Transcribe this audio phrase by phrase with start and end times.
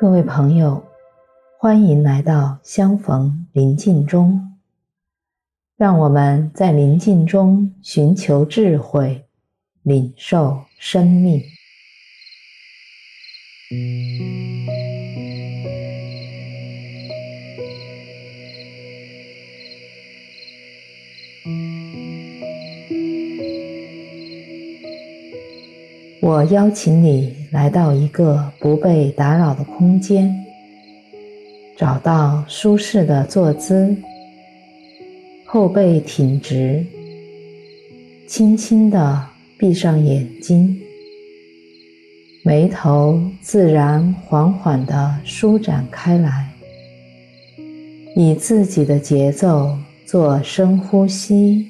[0.00, 0.82] 各位朋友，
[1.58, 4.56] 欢迎来到相逢临近中。
[5.76, 9.26] 让我们在宁静中寻求智慧，
[9.82, 11.42] 领受生命。
[26.22, 30.32] 我邀请你来到一个不被打扰的空间，
[31.76, 33.96] 找到舒适的坐姿，
[35.44, 36.86] 后背挺直，
[38.28, 39.26] 轻轻地
[39.58, 40.80] 闭上眼睛，
[42.44, 46.52] 眉头自然缓缓地舒展开来，
[48.14, 49.76] 以自己的节奏
[50.06, 51.68] 做深呼吸，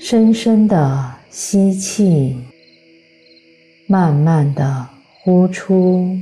[0.00, 1.12] 深深地。
[1.34, 2.36] 吸气，
[3.92, 4.88] 慢慢的
[5.20, 6.16] 呼出，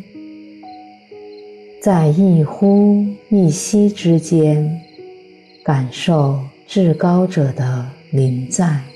[1.81, 4.81] 在一呼一吸之间，
[5.63, 8.89] 感受至高者的临在。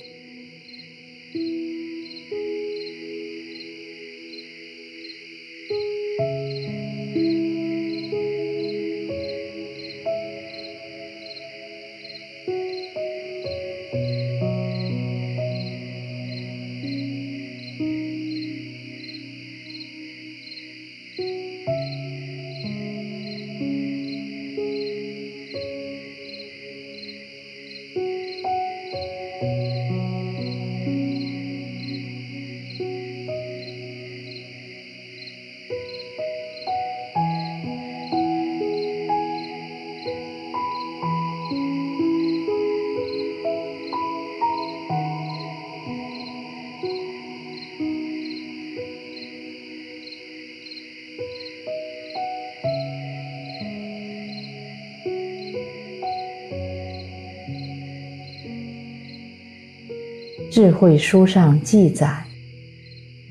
[60.54, 62.26] 智慧书上记载，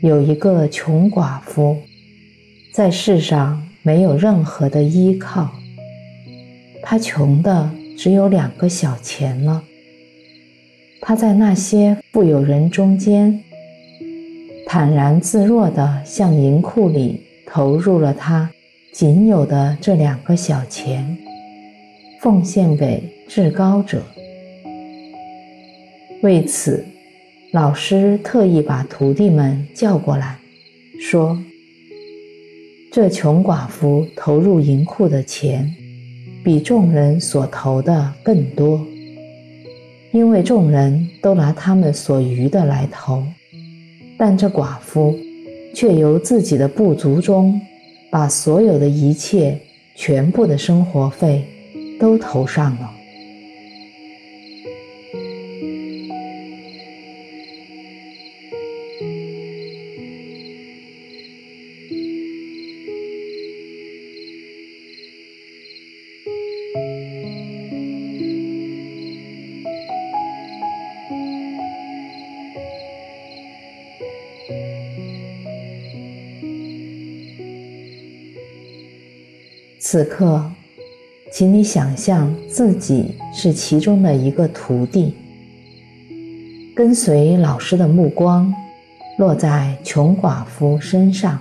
[0.01, 1.77] 有一个穷寡妇，
[2.73, 5.49] 在世上没有任何的依靠，
[6.81, 9.63] 她穷的只有两个小钱了。
[10.99, 13.41] 她在那些富有人中间，
[14.67, 18.51] 坦然自若地向银库里投入了她
[18.91, 21.17] 仅有的这两个小钱，
[22.19, 24.03] 奉献给至高者。
[26.21, 26.85] 为此，
[27.53, 30.39] 老师特意把徒弟们叫过来，
[30.99, 31.37] 说
[32.91, 35.71] ：“这穷寡妇投入银库的钱，
[36.43, 38.83] 比众人所投的更多，
[40.11, 43.23] 因为众人都拿他们所余的来投，
[44.17, 45.15] 但这寡妇
[45.75, 47.61] 却由自己的不足中，
[48.09, 49.59] 把所有的一切、
[49.93, 51.45] 全部的生活费
[51.99, 52.91] 都投上了。”
[79.93, 80.43] 此刻，
[81.31, 85.13] 请你想象自己是其中的一个徒弟，
[86.75, 88.51] 跟随老师的目光
[89.19, 91.39] 落在穷寡妇身上。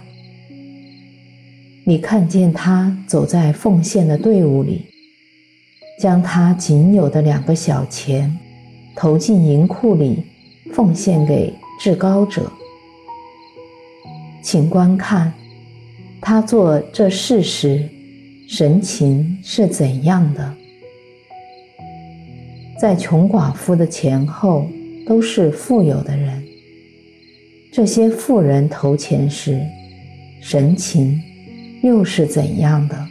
[1.85, 4.85] 你看见他走在奉献的队伍里，
[5.99, 8.39] 将他仅有的两个小钱
[8.95, 10.23] 投进银库里，
[10.75, 12.53] 奉献给至高者。
[14.43, 15.33] 请观看
[16.21, 17.89] 他做这事时，
[18.55, 20.55] 神情是怎样的？
[22.79, 24.69] 在穷寡妇的前后
[25.07, 26.45] 都是富有的人，
[27.73, 29.59] 这些富人投钱时，
[30.43, 31.19] 神情
[31.83, 33.02] 又是怎样的？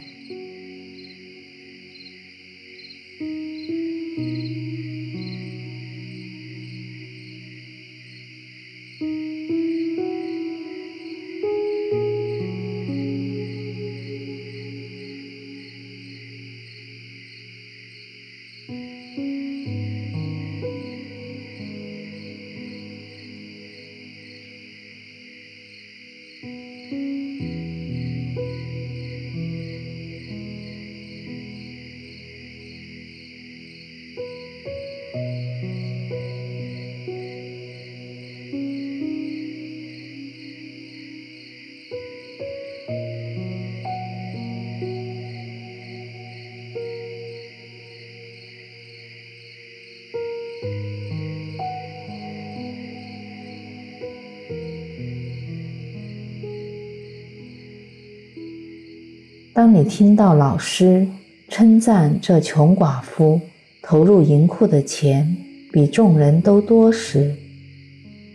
[59.54, 61.06] 当你听到老师
[61.50, 63.38] 称赞这穷寡妇
[63.82, 65.36] 投入银库的钱
[65.70, 67.36] 比众人都多时，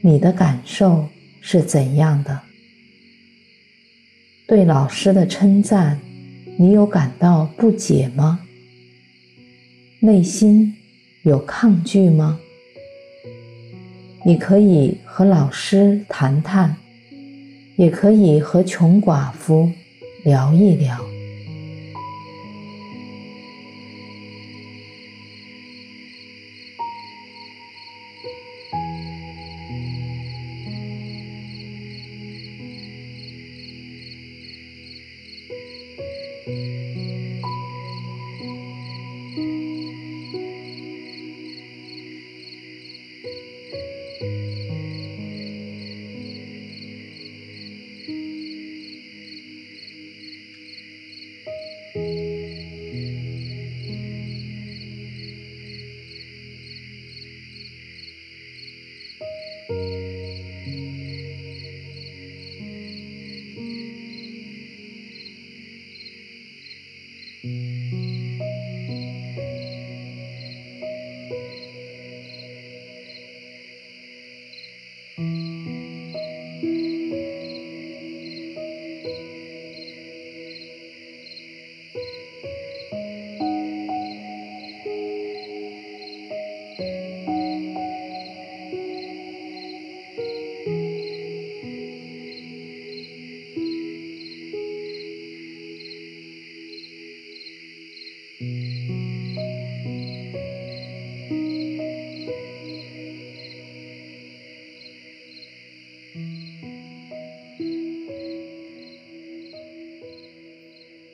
[0.01, 1.07] 你的感受
[1.41, 2.39] 是怎样的？
[4.45, 5.99] 对老师的称赞，
[6.59, 8.41] 你有感到不解吗？
[9.99, 10.75] 内心
[11.23, 12.39] 有抗拒吗？
[14.23, 16.77] 你可以和老师谈谈，
[17.75, 19.71] 也可以和穷寡妇
[20.23, 21.16] 聊一聊。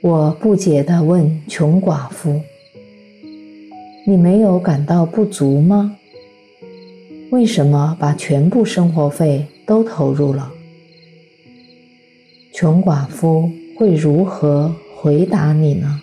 [0.02, 2.42] 我不解地问穷寡妇
[4.06, 5.98] ：“你没有感到不足吗？
[7.32, 10.52] 为什么把全部生活费都投入了？”
[12.54, 16.03] 穷寡妇会如何回答你呢？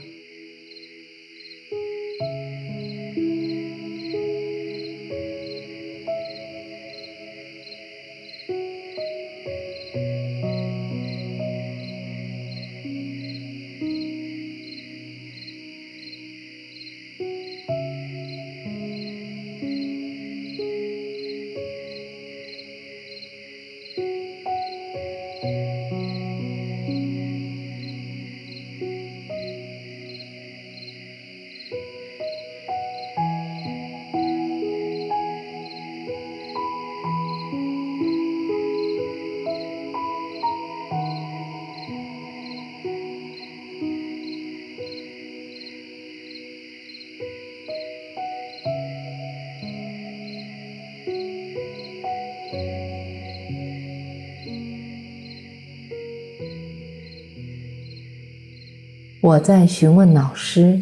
[59.22, 60.80] 我在询问老师：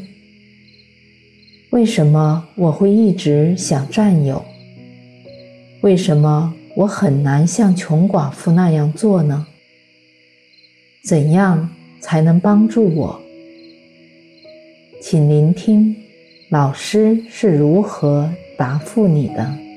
[1.70, 4.44] 为什么我会一直想占有？
[5.80, 9.44] 为什么我很难像穷寡妇那样做呢？
[11.02, 11.68] 怎样
[12.00, 13.20] 才能帮助我？
[15.02, 15.96] 请聆听
[16.48, 19.67] 老师是如何答复你的。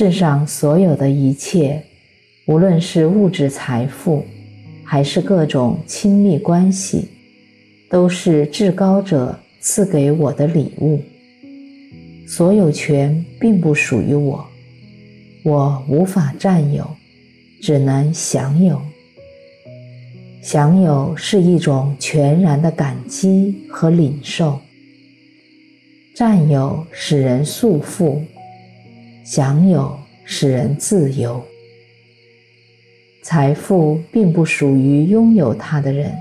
[0.00, 1.82] 世上所有的一切，
[2.46, 4.24] 无论是物质财富，
[4.84, 7.08] 还是各种亲密关系，
[7.90, 11.00] 都是至高者赐给我的礼物。
[12.28, 14.46] 所有权并不属于我，
[15.42, 16.88] 我无法占有，
[17.60, 18.80] 只能享有。
[20.40, 24.60] 享有是一种全然的感激和领受。
[26.14, 28.20] 占有使人束缚，
[29.30, 29.94] 享有
[30.24, 31.44] 使人自由。
[33.22, 36.14] 财富并不属于拥有它的人，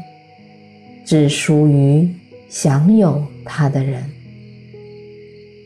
[1.06, 2.10] 只属于
[2.50, 4.04] 享有它的人。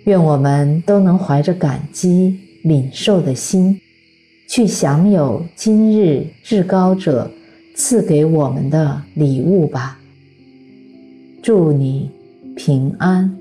[0.04, 3.82] 愿我们都能怀着感激领受的心，
[4.48, 7.32] 去享有今日至高者
[7.74, 10.00] 赐给我们的礼物吧。
[11.42, 12.12] 祝你
[12.56, 13.41] 平安。